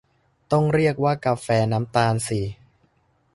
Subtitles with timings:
[0.51, 2.41] ต้องเรียกว่ากาแฟน้ำตาลสิ